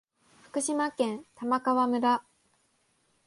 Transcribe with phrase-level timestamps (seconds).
[0.41, 2.25] 福島県玉川村